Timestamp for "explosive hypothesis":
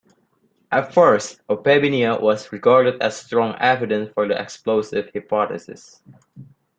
4.35-6.01